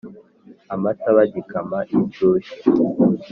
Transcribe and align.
amata 0.73 1.07
bagikama 1.17 1.77
inshyushyu 1.95 2.57